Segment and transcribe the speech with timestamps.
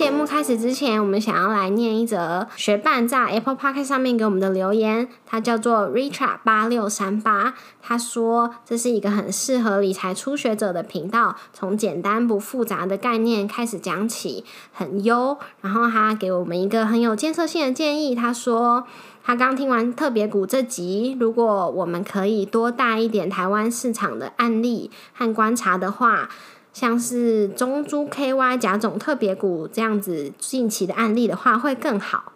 [0.00, 7.52] 节目开始之前，我们想要来念一则学伴在 Apple Park 上面给我们的留言，他叫做 Richard 八六三八。
[7.82, 14.42] 他说这是一个很适合理财初学者的频道，从简单不复杂的概念开始讲起，
[14.72, 15.36] 很优。
[15.60, 18.86] 然后他给我们一个很有建设性的建议，他说
[19.22, 26.30] 他刚听完特别股这集，如果我们可以多带一点台湾市场的案例和观察的话。
[26.72, 32.32] 像是中珠 KY 甲种特别股这样子近期的案例的话，会更好。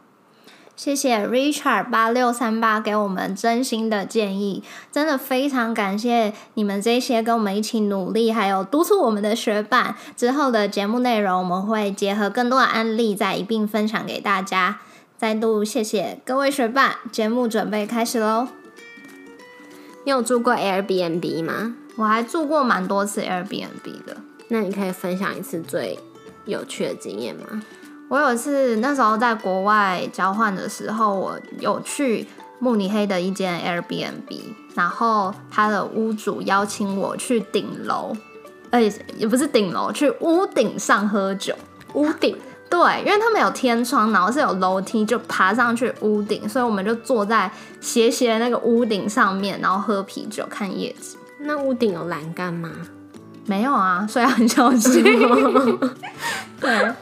[0.76, 4.60] 谢谢 Richard 八六三八给我们真心的建议，
[4.90, 9.94] 真的非常感谢你们这些跟我们一起努力，还有督促我们的学伴。
[10.16, 14.80] 之后的节目内容，我们会结合更多的案例，再一并分享给大家。
[15.16, 18.48] 再度谢谢各位学伴，节目准备开始喽。
[20.02, 21.76] 你有住过 Airbnb 吗？
[21.96, 24.16] 我还住过蛮多次 Airbnb 的。
[24.48, 25.98] 那你可以分享一次最
[26.44, 27.62] 有趣的经验吗？
[28.08, 32.26] 我有一次那时候在国外交换的时候，我有去
[32.58, 34.40] 慕尼黑的一间 Airbnb，
[34.74, 38.14] 然后他的屋主邀请我去顶楼，
[38.70, 41.54] 且也不是顶楼，去屋顶上喝酒。
[41.94, 42.36] 屋顶
[42.68, 47.50] 对，因为他们有天窗，然后是有楼梯，就爬上去屋顶，所以我们就坐在
[47.80, 51.18] 斜斜的那个屋顶上面，然后喝啤酒看夜景。
[51.46, 52.70] 那屋顶有栏杆吗？
[53.46, 55.02] 没有啊，所以很小心。
[56.58, 56.92] 对，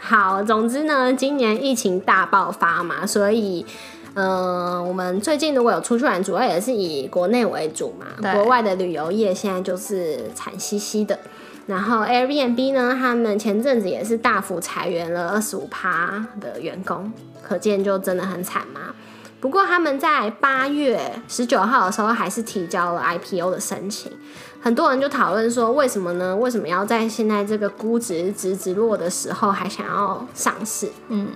[0.00, 3.66] 好，总之呢，今年疫情大爆发嘛，所以，
[4.14, 11.18] 嗯，我们最近如果有出去玩，主要也是以国内为主嘛，国外的旅游业现在就是惨兮兮的。
[11.66, 18.80] 然后 Airbnb 呢，他们前阵子也是大幅裁员了二十五趴的员工，可见就真的很惨嘛。
[19.40, 24.12] 不过他们在八月十九号的时候还是提交了 IPO 的申请。
[24.62, 26.36] 很多人就讨论说，为什么呢？
[26.36, 30.92] 为什么要在现在这个估值直直落的时候还想要上市？
[31.08, 31.28] 嗯，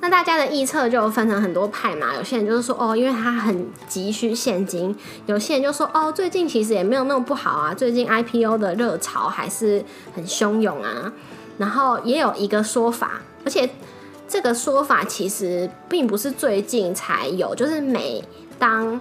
[0.00, 2.12] 那大家的预测就分成很多派嘛。
[2.16, 4.92] 有些人就是说，哦，因为他很急需现金；
[5.26, 11.12] 有些人就说，哦，最近其实也没有那么不好啊，最近 IPO 的热潮还是很汹涌啊。
[11.58, 13.70] 然后也有一个说法，而且
[14.32, 18.24] 这个说法其实并不是最近才有，就是每
[18.58, 18.98] 当。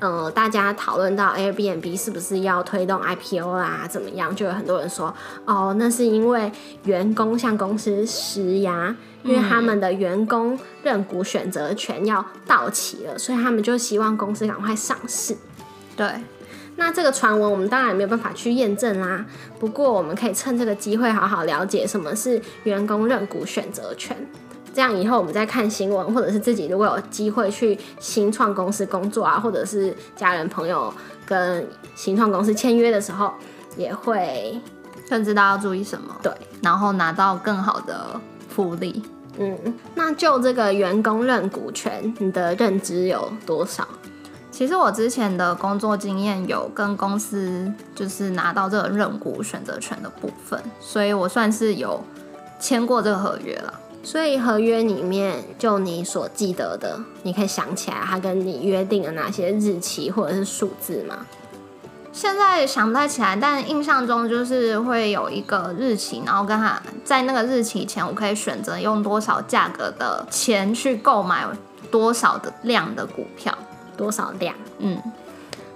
[0.00, 3.86] 呃，大家讨论到 Airbnb 是不是要推动 IPO 啊？
[3.88, 4.34] 怎么样？
[4.36, 5.14] 就有很多人说，
[5.46, 6.52] 哦，那是因为
[6.82, 15.34] 员工向公司施压，因为他们的员工认股选择权要到期了，所以他们就希望公司赶快上市。
[15.96, 16.06] 对，
[16.76, 19.24] 那这个传闻我们当然没有办法去验证啦。
[19.58, 24.14] 不过我们可以趁这个机会好好了解什么是员工认股选择权。
[24.74, 30.92] 这样以后我们再看新闻，或者是自己如果有机会去新创公司工作啊，或者是家人朋友
[31.24, 31.64] 跟
[31.94, 33.32] 新创公司签约的时候，
[33.76, 34.60] 也会
[35.08, 36.16] 更知道要注意什么。
[36.20, 39.00] 对，然后拿到更好的福利。
[39.38, 39.56] 嗯，
[39.94, 43.86] 那就这个员工认股权，你的认知有多少？
[44.50, 52.00] 其实我之前的工作经验有跟公司就是拿到这个认股选择权的部分，所以我算是有
[52.60, 53.80] 签过这个合约了。
[54.04, 61.26] 所以合约里面，就你所记得的，你可以想起来他跟你约定了哪些日期或者是数字吗？
[62.12, 71.44] 现在想不太起来，但印象中就是会有一个日期，然后跟他在那个日期前，我可以选择用多少价格的钱去购买
[71.90, 73.56] 多少的量的股票，
[73.96, 74.54] 多少量？
[74.78, 75.02] 嗯，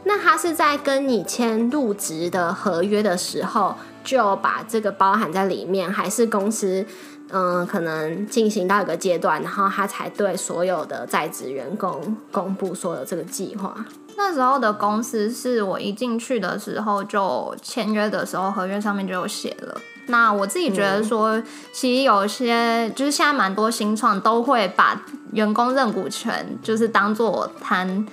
[0.05, 3.75] 那他是在跟你签入职的合约的时候
[4.05, 6.87] 就把这个包含在里面，还是公司？
[7.31, 13.75] 嗯，可能进行到一个阶段，然后他才对所有的在职员工公布所有这个计划。
[14.17, 19.81] 那时候的公司是我一进去的时候就签约的时候，合约上面就有写了。
[20.07, 21.41] 那我自己觉得说，
[21.71, 25.01] 其实有些就是现在蛮多新创都会把
[25.33, 28.07] 员工认股权就是当做谈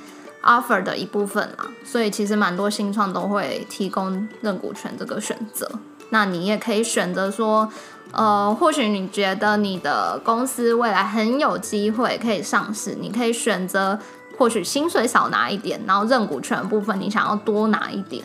[0.44, 5.72] offer 的一部分嘛，所以其实蛮多新创都会提供认股权这个选择。
[6.10, 7.70] 那你也可以选择说。
[8.12, 14.00] 呃，或许你觉得你的公司未来很有机会可以上市，你可以选择
[14.38, 18.24] 或许薪水少拿一点，然后认股权部分你想要多拿一点。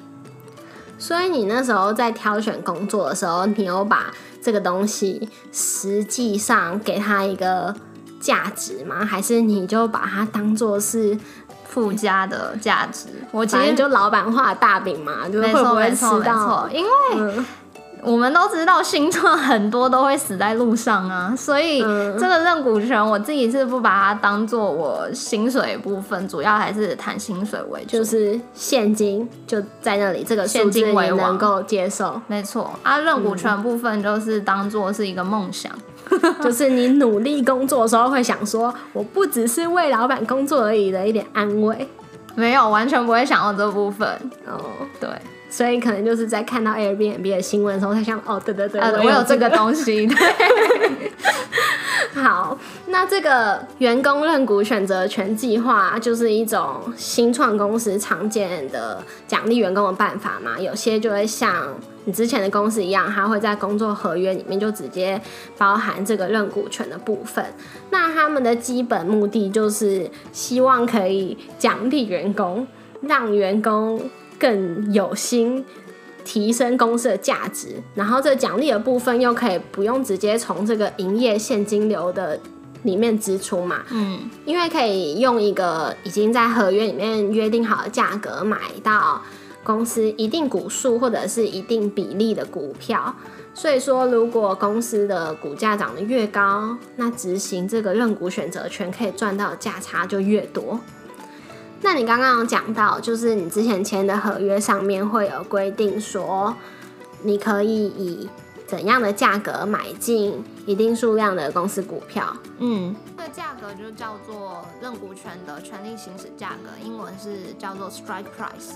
[0.96, 7.74] 所以你那时候在挑选工作的时候，你有把这个东西实际上给他一个
[8.20, 9.04] 价值吗？
[9.04, 11.18] 还是你就把它当做是
[11.64, 13.08] 附加的价值？
[13.32, 16.68] 我其实就老板画大饼嘛，就会不会吃到？
[16.68, 17.42] 因为。
[18.02, 32.99] 我们都知道星座很多都会死在路上啊，所以这个认股权我自己是不把它当做我薪水部分，主要还是谈薪水为主，就是现金就在那里，这个现金为能够接受，没错啊。
[32.99, 35.73] 认股权部分就是当做是一个梦想，
[36.43, 41.88] 就是你努力工作的时候会想说，我不只是为老板工作而已的一点安慰，
[42.35, 44.08] 没有完全不会想到这部分。
[44.47, 44.61] 哦，
[44.99, 45.08] 对。
[45.50, 50.08] 所以可能就是在看到 Airbnb 的新闻的时候，才想哦，对对对，我有这个东西。
[52.14, 60.58] 好，那这个员工认股选择权计划就是一种新创公司常见的奖励员工的办法嘛。
[60.58, 61.69] 有些就会像
[62.05, 65.20] 你之前的公司一样，它会在工作合约里面就直接
[65.56, 67.44] 包含这个认股权的部分。
[67.91, 72.67] 那他们的基本目的就是希望可以奖励员工，
[73.02, 74.00] 让员工。
[74.40, 75.64] 更有心
[76.25, 82.40] 提升公司的价值，然后这奖励的部分又可以不用直接从这个营业现金流的
[82.82, 83.82] 里面支出嘛？
[83.90, 89.22] 嗯，因为可以用一个已经在合约里面约定好的价格买到
[89.62, 93.14] 公司一定股数或者是一定比例的股票，
[93.52, 100.81] 所以说如果公司的股价涨得越高，那执行这个认股选择权可以赚到价差就越多。
[101.82, 106.54] 那你刚刚有讲到，就是你之前签的合约上面会有规定说，
[107.22, 108.28] 你可以以
[108.66, 112.36] 怎样的价格买进一定数量的公司股票？
[112.58, 118.74] 嗯，这个价格就叫做认股权的权利行使价格，英文是叫做 strike price。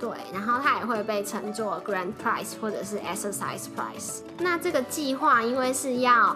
[0.00, 4.20] 对，然后它也会被称作 grand price 或者是 exercise price。
[4.38, 6.34] 那这个计划因为是要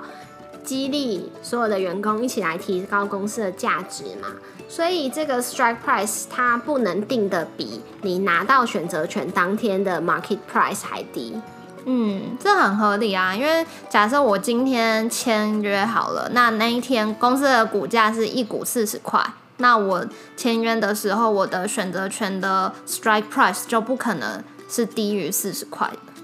[0.64, 4.28] 激励所有的员工一起来提高公司的价值嘛。
[4.66, 11.40] 所以这个 strike price 它不能定的比你拿到选择权当天的 market price 还低。
[11.86, 19.22] 嗯，这很合理啊，因为假设我今天签约好了，那那一天公司的股价是一股四十块，
[19.58, 26.22] 那我签约的时候，我的选择权的 strike price 就不可能是低于四十块的。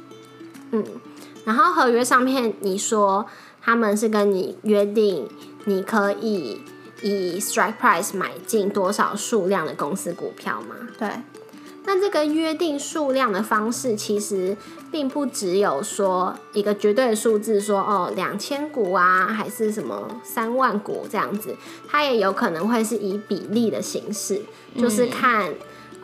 [0.73, 0.85] 嗯，
[1.45, 3.27] 然后合约上面你说
[3.63, 5.29] 他们是跟你约定，
[5.65, 6.61] 你可以。
[7.03, 10.77] 以 strike price 买进多少数量的公司股票吗？
[10.99, 11.09] 对，
[11.87, 14.55] 那这个约定数量的方式，其实
[14.93, 21.57] 并不只有说一个绝对的数字，说哦两千股啊，还是什么三万股这样子，
[21.89, 24.43] 它也有可能会是以比例的形式，
[24.77, 25.51] 就是看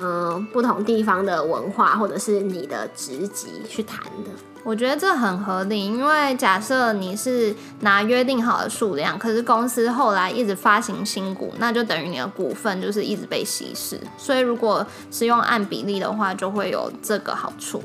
[0.01, 4.31] 嗯不同地方的文化或者是你的职级去谈的。
[4.67, 13.97] 我觉得这很合理，因为假设你是拿约定好的数量，可是公司后来一直发行新股，那就等于你的股份就是一直被稀释。
[14.19, 17.81] 所以如果是用按比例的话，就会有这个好处。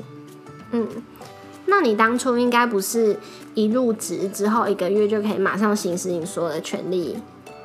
[0.72, 0.88] 嗯，
[1.66, 3.16] 那你当初应该不是
[3.54, 7.16] 一入职之后一个月就可以马上行使你所有的权利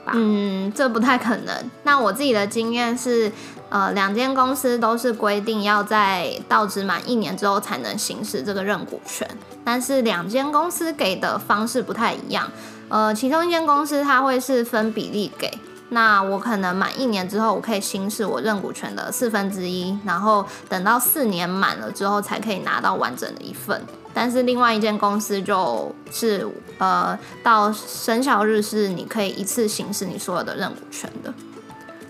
[0.05, 0.11] 吧？
[0.13, 1.71] 嗯，这不太可能。
[1.81, 3.31] 那我自己的经验是。
[3.69, 9.27] 呃，两间公司都是规定要在到职满一年之后才能行使这个认股权，
[9.65, 12.49] 但是两间公司给的方式不太一样。
[12.89, 15.51] 呃，其中一间公司它会是分比例给，
[15.89, 23.81] 那我可能满一年之后，我可以行使我认股权的四分之一，然后等到四年满了之后才可以拿到完整的一份。
[24.13, 26.47] 但是另外一间公司就是
[26.77, 31.33] 呃，到生效日是你可以一次行使你所有的认股权的。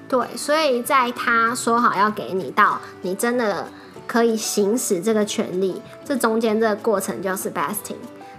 [0.10, 3.68] 对，所以在他说好要给你到你真的
[4.08, 7.96] 可以行使这个权利，这中间这个过程就是 vesting。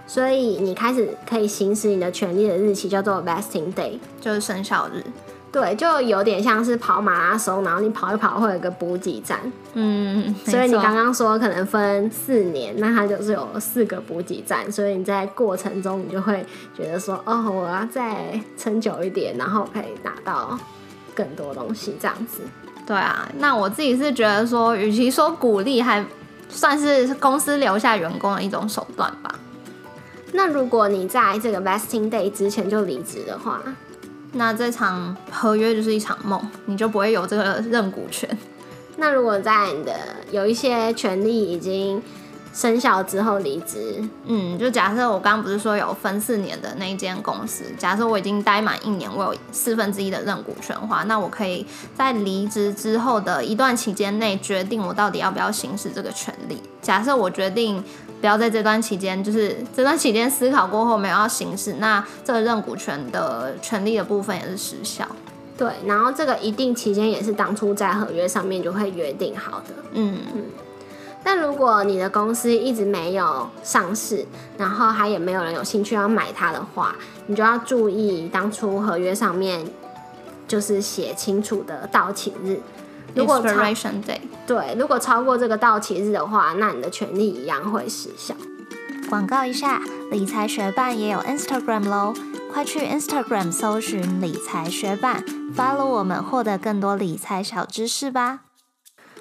[0.07, 5.03] 所以你开始可以行使你的权利的日期叫做 vesting day，就是生效日。
[5.51, 9.39] 对，就有点像是跑马拉松，然后你跑一跑会有个补给站。
[9.73, 16.45] 嗯，所以你刚刚说可能分四年，那它就是有四个补给站，所以你在过程中你就会
[16.75, 20.57] 觉得说，哦，我要再撑久一点，然后可以拿到。
[21.19, 22.39] 更多东西这样子，
[22.87, 26.05] 对啊，那我自己是觉得说，与其说鼓励，还
[26.47, 29.37] 算是公司留下员工的一种手段吧。
[30.31, 33.61] 那如果你在这个 vesting day 之前就离职的话，
[34.31, 38.29] 那这场合约就是一场梦，你就不会有这个认股权。
[38.95, 39.93] 那如果在你的
[40.31, 42.01] 有一些权利已经。
[42.53, 51.65] 生效之后离职，嗯，就假设我刚刚不是说有分四年的那一间公司，假设我已经待满一年，我有四分之一的认股权的话，那我可以
[51.95, 56.59] 在离职之后的一段期间内决定我到底要不要行使这个权利。
[56.81, 57.83] 假设我决定
[58.19, 65.07] 不要在这段期间，就是这段期间思考过后没有要行使，那这个认股权的权利的部分也是失效。
[65.57, 69.73] 对，然后这个一定期间也是当初在合约上面就会约定好的。
[69.93, 70.43] 嗯嗯。
[71.23, 74.25] 但如果你的公司一直没有上市，
[74.57, 76.95] 然后还也没有人有兴趣要买它的话，
[77.27, 79.65] 你就要注意当初合约上面
[80.47, 82.59] 就是写清楚的到期日。
[83.15, 88.33] 如果 day 对，如果超过这个到期日的话，那你的权利一样会失效。
[89.09, 92.13] 广告一下，理财学办也有 Instagram 喽，
[92.53, 95.23] 快去 Instagram 搜寻理财学办
[95.55, 98.41] ，follow 我们，获得更多理财小知识吧。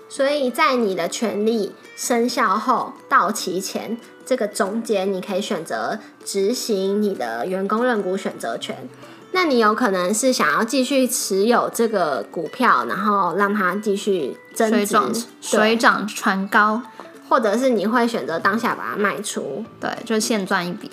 [0.08, 8.88] 所以在你的权利生效后到期前这个中间，你可以选择执行你的员工认股选择权。
[9.32, 16.80] 那你有可能是想要继续持有这个股票，然后让它继续增值、水涨船高，
[17.28, 20.90] 或者是你会选择当下把它卖出，对，就现赚一笔。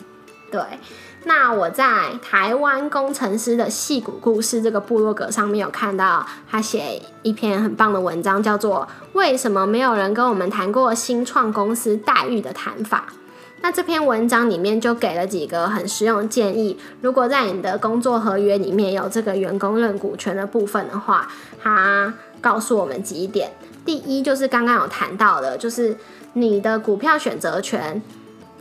[0.51, 0.61] 对，
[1.27, 13.07] 那我在台湾工程师的戏骨故事这个部落格上面有看到他写一篇很棒的文章，叫做《为什么没有人跟我们谈过新创公司待遇的谈法》。
[13.61, 16.77] 那这篇文章里面就给了几个很实用的建议。
[17.01, 21.27] 如果在你的工作合约里面有这个员工认股权的部分的话，
[21.63, 23.51] 他告诉我们几点。
[23.83, 25.97] 第一就是刚刚有谈到的，就是
[26.33, 27.99] 你的股票选择权，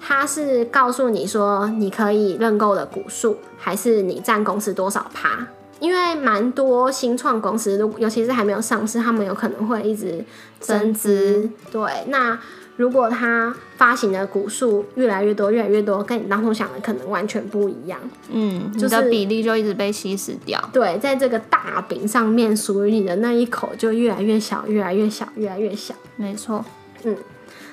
[0.07, 5.47] 它是告诉你说你可以认购的股数，还是你占公司多少趴？
[5.81, 10.23] 因为蛮多新创公司，如尤其是还没有上市，他们有可能会一直
[10.61, 11.49] 增资。
[11.73, 12.39] 对，那。
[12.77, 17.97] 如果它发行的股数越来越多、越来越多，跟你当初想的可能完全不一样。
[18.31, 20.61] 嗯，你的比例就一直被稀释掉。
[20.73, 25.95] 对，在这个大饼上面，属于你的那一口就越来越小、越来越小、越来越小。
[26.17, 26.65] 没错。
[27.05, 27.17] 嗯，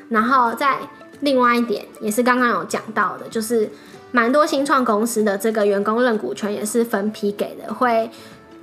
[0.09, 0.77] 然后在
[1.21, 3.69] 另外一点，也是刚刚有讲到的，就是
[4.11, 8.11] 蛮多新创公司的这个员工认股权也是分批给的，会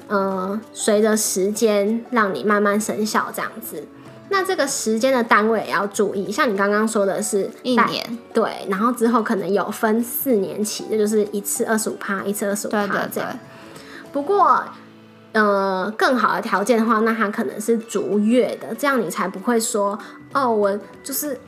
[0.07, 3.83] 呃随着时间让你慢慢生效这样子。
[4.31, 13.38] 那这个时间的单位也要注意，像你刚刚说的是一年，对，然后之后可能有分四年期，这就是一次二十五趴，一次二十五趴这样。
[14.12, 14.62] 不过，
[15.33, 19.99] 呃，更好的条件的话，那它可能是逐月的，这样你才不会说，
[20.35, 21.48] 哦，我就是哎，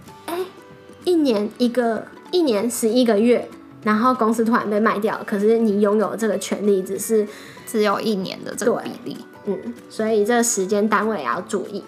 [1.05, 3.49] 一年一个，一年十一个月，
[3.83, 7.27] 然后公司突然被卖掉，可是你拥有这个权利只是
[7.67, 11.83] 只有一年的这个比例，嗯，所以这个时间单位也要注意。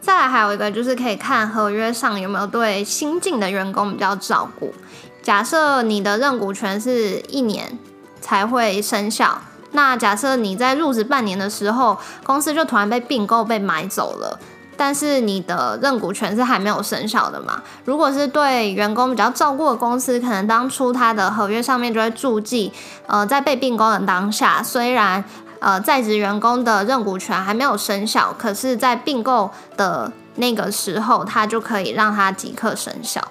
[0.00, 4.72] 再来还有一个就是可以看合约上有没有对新进的员工比较照顾。
[5.20, 7.76] 假设你的认股权是一年
[8.20, 14.38] 才会生效，那假设你在入职半年的时候，公司就突然被并购被买走了，
[14.76, 17.62] 但是你的认股权是还没有生效的嘛？
[17.84, 22.72] 如果是对员工比较照顾的公司，可能当初他的合约上面就会注记，
[23.06, 25.24] 呃，在被并购的当下，虽然。
[25.58, 33.26] 呃，在职员工的认股权还没有生效，可是，在并购的那个时候，他就可以让他即刻生效。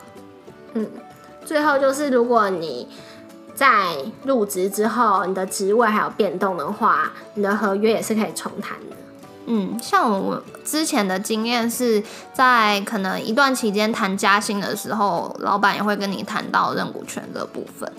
[0.74, 0.88] 嗯，
[1.46, 2.90] 最后就是，如果你
[3.54, 8.96] 在入职之后，你的职位还有变动的话，你的合约也是可以重谈的。
[9.48, 17.92] 嗯，像我之前的经验是在可能一段期间谈加薪的时候，老板也会跟你谈到认股权的部分。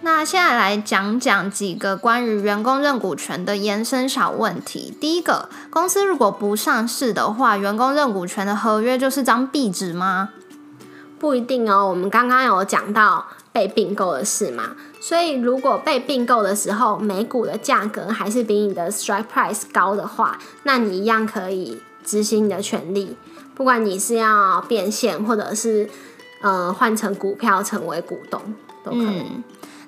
[0.00, 4.94] 那现在来讲讲几个关于员工认股权的延伸小问题。
[5.00, 10.30] 第一个，公司如果不上市的话，员工认股权的合约就是张壁纸吗？
[11.18, 11.86] 不一定哦。
[11.88, 14.72] 我们刚刚有讲到被并购的事嘛，
[15.06, 23.14] 所以如果被并购的时候，每股的价格还是比你的 strike price 高的话，那你一样可以执行你的权利，
[23.54, 25.90] 不管你是要变现，或者是
[26.40, 28.40] 呃换成股票成为股东
[28.82, 29.26] 都可以。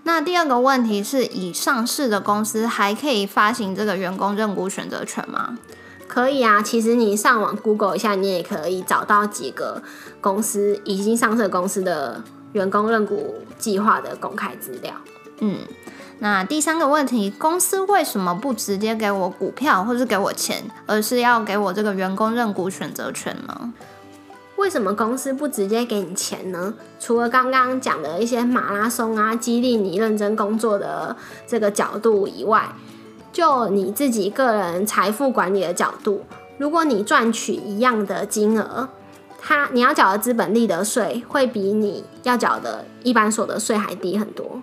[0.03, 5.57] 那第二个问题是，已上市的公司还可以发行这个员工认股选择权吗？
[6.07, 9.83] 可以啊，其实你上网 Google 一下，你也可以找到几个
[10.21, 12.23] 公司已经上市公司的
[12.57, 14.95] 员工认股计划的公开资料。
[15.41, 15.59] 嗯，
[16.21, 23.75] 那第三个问题，公司为什么不直接给我股票或是给我钱，而是要给我这个员工认股选择权呢？
[24.57, 26.73] 为什么公司不直接给你钱呢？
[26.99, 31.15] 除了刚刚讲的一些马拉松啊，激励你认真工作的
[31.47, 32.67] 这个角度以外，
[33.31, 36.25] 就你自己个人财富管理的角度，
[36.57, 38.89] 如果你赚取一样的金额，
[39.41, 44.61] 它你要缴的资本利得税会比你要缴的一般所得税还低很多。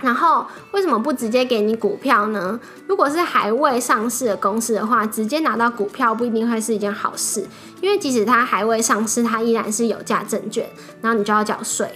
[0.00, 2.58] 然后为什么不直接给你股票呢？
[2.88, 7.46] 如果是还未上市的公司的话，直接拿到股票不一定会是一件好事，
[7.80, 10.68] 因为即使它还未上市，它依然是有价证券，
[11.00, 11.88] 然后你就要缴税，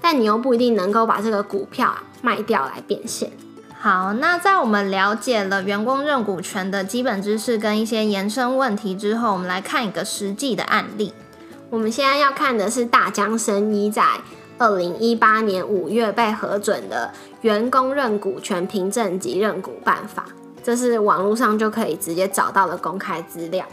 [0.00, 3.30] 但你又不一定能够把这个股票卖掉来变现。
[3.82, 11.12] 好，那在我们了解了员工认股权的基本知识跟一些延伸问题之后，我们来看一个实际的案例。
[11.68, 14.04] 我们现在要看的是大江生一在
[14.56, 17.10] 二零一八年五月被核准的
[17.40, 20.26] 员工认股权凭证及认股办法，
[20.62, 23.66] 这是网络上就可以直接找到的公开资料。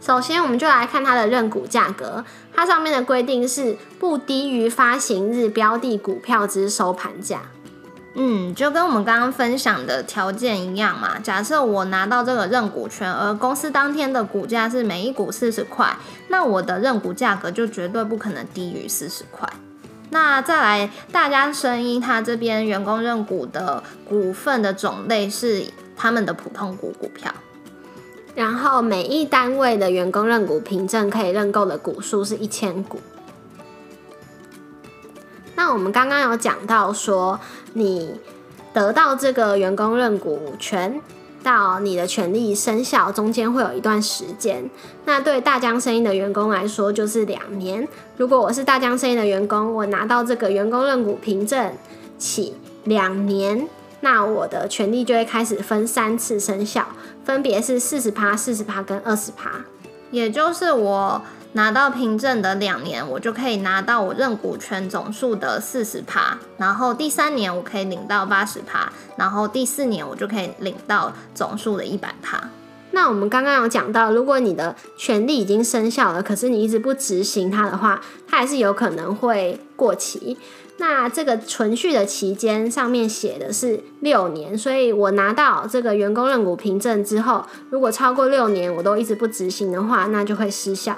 [0.00, 2.24] 首先，我们就来看它的认股价格，
[2.54, 7.40] 它上面的规定是不低于发行日标的股票之收盘价。
[8.16, 11.18] 嗯，就跟我们刚刚分享的条件一样嘛。
[11.18, 15.96] 假设我拿到这个认股权，而公司当天的股价是每一股四十块，
[16.28, 19.48] 那我的认股价格就绝对不可能低于四十块。
[20.10, 25.64] 那再来，大家声音，他这边员工认股的股份的种类是
[25.96, 27.34] 他们的普通股股票，
[28.36, 33.00] 然后每一单位的员工认股凭证可以认购的股数是一千股。
[35.56, 37.38] 那我们刚刚有讲到说，
[37.74, 38.20] 你
[38.72, 41.00] 得到这个员工认股权
[41.42, 44.68] 到你的权利生效中间会有一段时间。
[45.04, 47.86] 那对大江声音的员工来说就是两年。
[48.16, 51.72] 如果我是大江声音的员工，我拿到这个员工认股凭证
[52.18, 53.68] 起两年，
[54.00, 56.88] 那我的权利就会开始分三次生效，
[57.24, 59.50] 分别是四十趴、四十趴跟二十趴，
[60.10, 61.22] 也就是我。
[61.54, 72.50] 拿到凭证的两年，我就可以拿到我认股权总数的四十趴，然后第三年我可以领到八十趴，然后第四年我就可以领到总数的一百趴。
[72.90, 80.36] 那我们刚刚有讲到，如果你的权利已经生效了，可是你一直不执行它的话，它还是有可能会过期。
[80.78, 90.96] 那这个存续的期间上面写的是六年，所以我拿到这个员工认股凭证之后，如果超过六年我都一直不执行的话，那就会失效。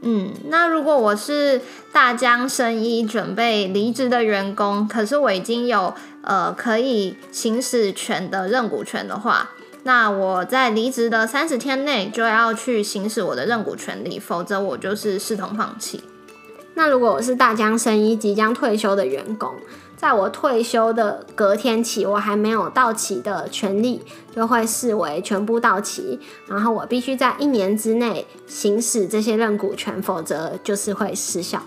[0.00, 1.60] 嗯，那如果我是
[1.92, 9.50] 大江生一准备离职的员工，可是我已经有呃可以行使权的认股权的话，
[9.82, 16.04] 那我在离职的三十天内就要去行使我的认股权利，否则我就是视同放弃。
[16.74, 19.54] 那如果我是大江生一即将退休的员工？
[19.98, 24.00] 在我退休的隔天起，我还没有到期的权利
[24.32, 31.60] 就会视为全部到期，然后我必须在一年之内行使这些认股权，否则就是会失效。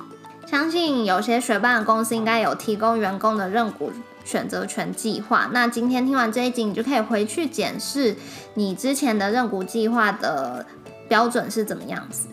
[0.47, 3.91] 相信有些学办的公司应该有提供员工的认股
[4.23, 5.49] 选择权计划。
[5.51, 8.15] 那今天听完这一集，你就可以回去检视
[8.53, 10.65] 你之前的认股计划的
[11.09, 12.29] 标准是怎么样子。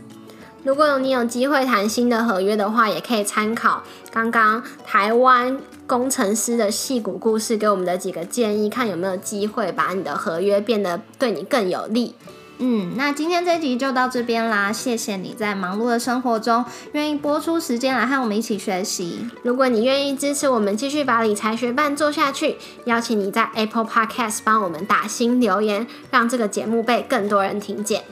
[0.63, 3.83] 如果你有机会谈新的合约的话，也可以参考
[4.13, 5.57] 刚刚台湾
[5.89, 12.15] 工程师的戏骨故事给我们的几个建议，看有没有机会把你的合约变得对你更有利。
[12.59, 19.27] 嗯，那今天这集就到这边啦，谢谢你在忙碌的生活中愿意播出时间来和我们一起学习。
[19.43, 28.03] 如果你愿意支持我们继续把理财学伴做下去，邀请你在 Apple Podcast 帮我们打新留言，让这个节目被更多人听见。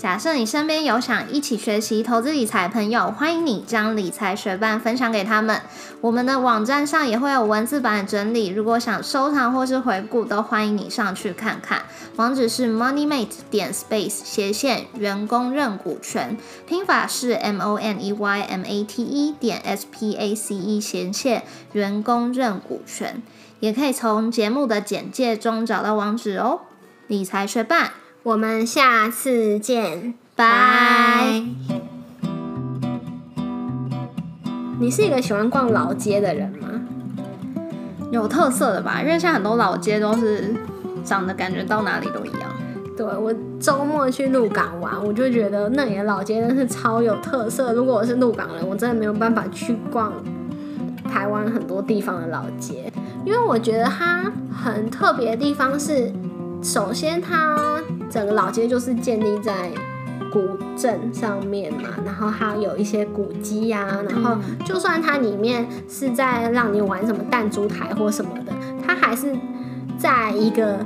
[0.00, 5.60] 假设你身边有想一起学习投资理财的朋友，欢迎你将理财学伴分享给他们。
[6.00, 11.82] 我们的网站上也会有文字版整理，如果想收藏或是回顾，都欢迎你上去看看。
[12.16, 19.86] 网址是 moneymate 点 space 斜线员工认股权，拼法是 m o n e y m a t e 点 s
[19.92, 23.22] p a c e 斜线员工认股权，
[23.60, 26.60] 也可以从节目的简介中找到网址哦。
[27.06, 27.90] 理财学伴。
[28.22, 31.42] 我们下次见，拜。
[34.78, 36.68] 你是一个喜欢逛老街的人吗？
[38.12, 40.54] 有特色的吧，因为现在很多老街都是
[41.02, 42.50] 长得感觉到哪里都一样。
[42.94, 47.72] 对我周末去鹿港玩，我就觉得那里的老街真是超有特色。
[47.72, 50.12] 如果我是鹿港人，我真的没有办法去逛
[51.10, 52.92] 台湾很多地方的老街，
[53.24, 56.12] 因为我觉得它很特别的地方是。
[56.62, 59.70] 首先，它整个老街就是建立在
[60.32, 60.40] 古
[60.76, 68.52] 镇上面嘛，然后还有一些古迹呀，然后就算它里面是在让你玩什么弹珠台或什么的，
[68.86, 69.34] 它还是
[69.98, 70.84] 在一个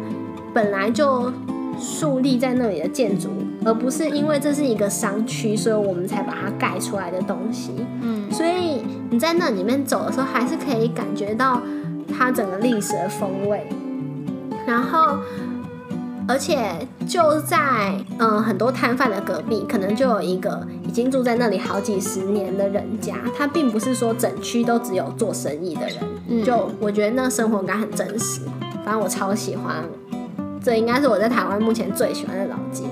[0.54, 1.32] 本来就
[1.78, 3.28] 树立在那里的建筑，
[3.64, 7.72] 而不是因为这是一个商区，所以我们才把它盖出来的东西。
[8.02, 11.60] 嗯，所以你在那里面走的时候，还是可以感觉到
[12.16, 13.66] 它整个历史的风味，
[14.66, 15.18] 然后。
[16.26, 16.58] 而且
[17.06, 23.14] 就在嗯很多摊贩的隔壁，可能就有一个已经住在那里好几十年的人家。
[23.36, 28.40] 他并不是说整区都只有做生意的人，就我觉得那生活感很真实。
[28.84, 29.84] 反正我超喜欢，
[30.62, 32.84] 这应该是我在台湾目前最喜欢的老街，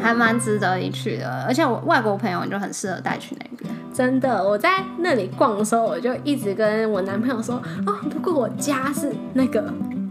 [0.00, 1.44] 还蛮值得一去的。
[1.46, 3.72] 而且我外国朋友就很适合带去那边。
[3.94, 9.62] 真的，我在那里逛的时候，我就一直跟我男朋友说：哦，不过我家是那个。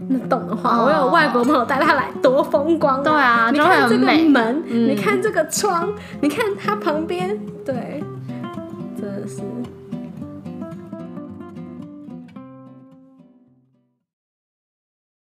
[0.08, 3.02] 那懂的话，我有外国朋友带他来，多风光！
[3.02, 8.02] 对啊，你看这个门，你看这个窗，你看它旁边，对，
[9.00, 9.40] 真的是。